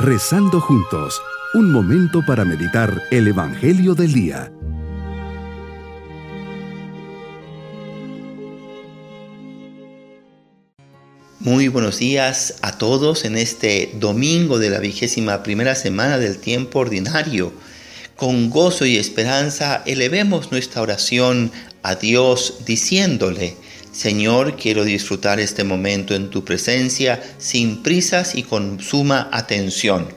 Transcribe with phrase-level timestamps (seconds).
[0.00, 1.20] Rezando juntos,
[1.54, 4.52] un momento para meditar el Evangelio del Día.
[11.40, 16.78] Muy buenos días a todos en este domingo de la vigésima primera semana del tiempo
[16.78, 17.52] ordinario.
[18.14, 21.50] Con gozo y esperanza elevemos nuestra oración
[21.82, 23.56] a Dios diciéndole,
[23.98, 30.14] Señor, quiero disfrutar este momento en tu presencia sin prisas y con suma atención.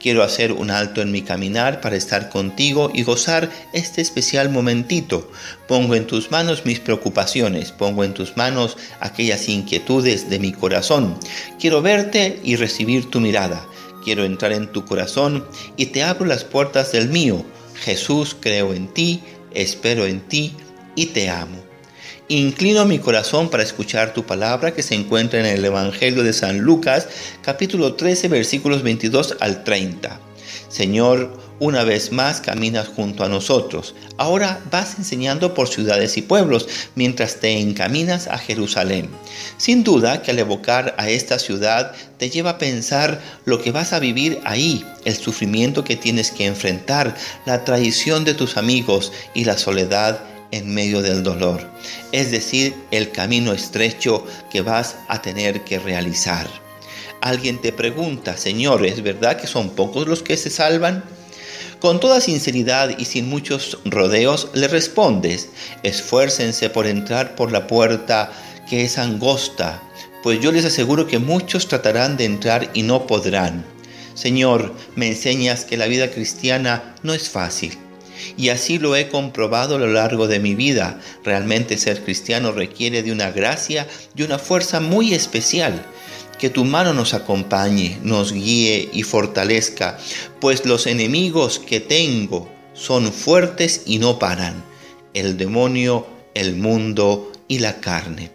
[0.00, 5.30] Quiero hacer un alto en mi caminar para estar contigo y gozar este especial momentito.
[5.68, 11.16] Pongo en tus manos mis preocupaciones, pongo en tus manos aquellas inquietudes de mi corazón.
[11.60, 13.64] Quiero verte y recibir tu mirada.
[14.02, 17.44] Quiero entrar en tu corazón y te abro las puertas del mío.
[17.76, 19.22] Jesús, creo en ti,
[19.54, 20.52] espero en ti
[20.96, 21.69] y te amo.
[22.30, 26.60] Inclino mi corazón para escuchar tu palabra que se encuentra en el Evangelio de San
[26.60, 27.08] Lucas,
[27.42, 30.20] capítulo 13, versículos 22 al 30.
[30.68, 33.96] Señor, una vez más caminas junto a nosotros.
[34.16, 39.10] Ahora vas enseñando por ciudades y pueblos mientras te encaminas a Jerusalén.
[39.56, 43.92] Sin duda que al evocar a esta ciudad te lleva a pensar lo que vas
[43.92, 49.46] a vivir ahí, el sufrimiento que tienes que enfrentar, la traición de tus amigos y
[49.46, 50.20] la soledad
[50.50, 51.70] en medio del dolor,
[52.12, 56.48] es decir, el camino estrecho que vas a tener que realizar.
[57.20, 61.04] Alguien te pregunta, Señor, ¿es verdad que son pocos los que se salvan?
[61.78, 65.48] Con toda sinceridad y sin muchos rodeos le respondes,
[65.82, 68.32] esfuércense por entrar por la puerta
[68.68, 69.82] que es angosta,
[70.22, 73.64] pues yo les aseguro que muchos tratarán de entrar y no podrán.
[74.14, 77.78] Señor, me enseñas que la vida cristiana no es fácil
[78.36, 81.00] y así lo he comprobado a lo largo de mi vida.
[81.24, 85.84] Realmente ser cristiano requiere de una gracia y una fuerza muy especial.
[86.38, 89.98] Que tu mano nos acompañe, nos guíe y fortalezca,
[90.40, 94.64] pues los enemigos que tengo son fuertes y no paran.
[95.12, 98.30] El demonio, el mundo y la carne.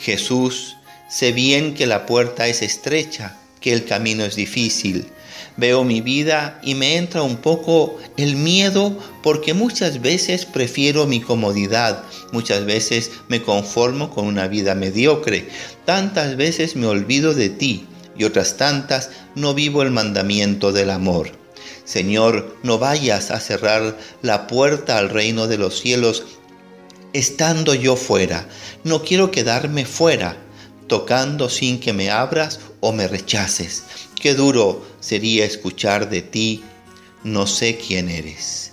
[0.00, 0.76] Jesús,
[1.10, 5.06] sé bien que la puerta es estrecha, que el camino es difícil
[5.56, 11.20] Veo mi vida y me entra un poco el miedo porque muchas veces prefiero mi
[11.20, 15.48] comodidad, muchas veces me conformo con una vida mediocre,
[15.84, 21.30] tantas veces me olvido de ti y otras tantas no vivo el mandamiento del amor.
[21.84, 26.24] Señor, no vayas a cerrar la puerta al reino de los cielos
[27.12, 28.48] estando yo fuera.
[28.84, 30.36] No quiero quedarme fuera,
[30.90, 33.84] tocando sin que me abras o me rechaces.
[34.20, 36.64] Qué duro sería escuchar de ti,
[37.22, 38.72] no sé quién eres.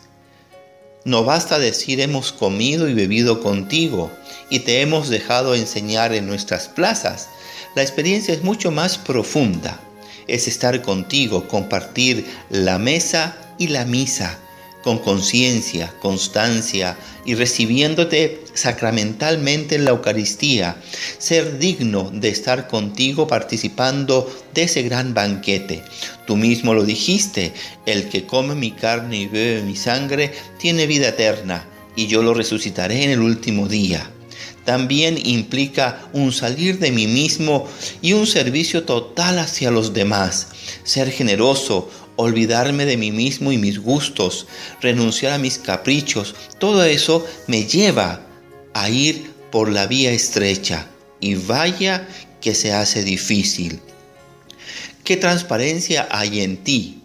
[1.05, 4.11] No basta decir hemos comido y bebido contigo
[4.49, 7.29] y te hemos dejado enseñar en nuestras plazas.
[7.75, 9.79] La experiencia es mucho más profunda.
[10.27, 14.39] Es estar contigo, compartir la mesa y la misa
[14.83, 20.77] con conciencia, constancia y recibiéndote sacramentalmente en la Eucaristía,
[21.17, 25.83] ser digno de estar contigo participando de ese gran banquete.
[26.25, 27.53] Tú mismo lo dijiste,
[27.85, 31.65] el que come mi carne y bebe mi sangre tiene vida eterna,
[31.95, 34.11] y yo lo resucitaré en el último día
[34.67, 37.69] también implica un salir de mí mismo
[38.01, 40.49] y un servicio total hacia los demás,
[40.83, 44.47] ser generoso, olvidarme de mí mismo y mis gustos,
[44.81, 48.21] renunciar a mis caprichos, todo eso me lleva
[48.73, 50.87] a ir por la vía estrecha
[51.21, 52.07] y vaya
[52.41, 53.79] que se hace difícil.
[55.03, 57.01] ¿Qué transparencia hay en ti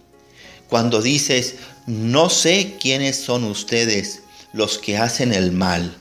[0.67, 1.55] cuando dices,
[1.87, 5.95] no sé quiénes son ustedes los que hacen el mal?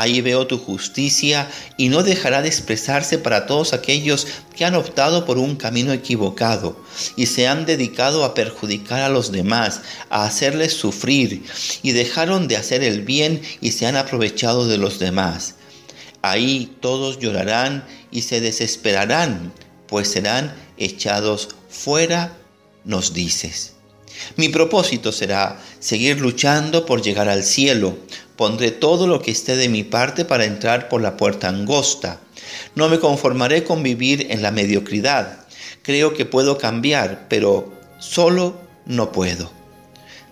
[0.00, 1.46] Ahí veo tu justicia
[1.76, 6.82] y no dejará de expresarse para todos aquellos que han optado por un camino equivocado
[7.16, 11.44] y se han dedicado a perjudicar a los demás, a hacerles sufrir
[11.82, 15.56] y dejaron de hacer el bien y se han aprovechado de los demás.
[16.22, 19.52] Ahí todos llorarán y se desesperarán,
[19.86, 22.38] pues serán echados fuera,
[22.86, 23.74] nos dices.
[24.36, 27.96] Mi propósito será seguir luchando por llegar al cielo.
[28.36, 32.20] Pondré todo lo que esté de mi parte para entrar por la puerta angosta.
[32.74, 35.44] No me conformaré con vivir en la mediocridad.
[35.82, 39.50] Creo que puedo cambiar, pero solo no puedo.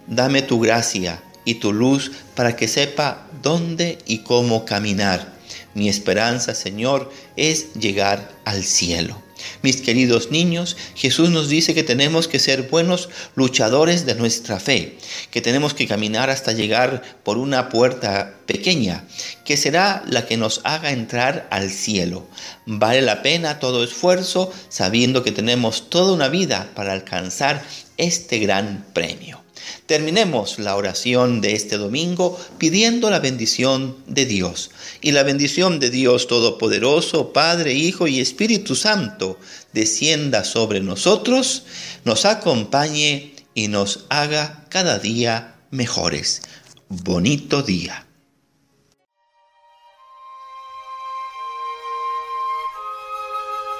[0.06, 5.32] Dame tu gracia y tu luz para que sepa dónde y cómo caminar.
[5.74, 9.27] Mi esperanza, Señor, es llegar al cielo.
[9.62, 14.98] Mis queridos niños, Jesús nos dice que tenemos que ser buenos luchadores de nuestra fe,
[15.30, 19.04] que tenemos que caminar hasta llegar por una puerta pequeña,
[19.44, 22.26] que será la que nos haga entrar al cielo.
[22.66, 27.62] Vale la pena todo esfuerzo sabiendo que tenemos toda una vida para alcanzar
[27.96, 29.47] este gran premio.
[29.86, 34.70] Terminemos la oración de este domingo pidiendo la bendición de Dios.
[35.00, 39.38] Y la bendición de Dios Todopoderoso, Padre, Hijo y Espíritu Santo,
[39.72, 41.64] descienda sobre nosotros,
[42.04, 46.42] nos acompañe y nos haga cada día mejores.
[46.88, 48.06] Bonito día.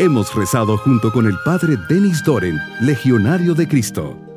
[0.00, 4.27] Hemos rezado junto con el Padre Denis Doren, Legionario de Cristo.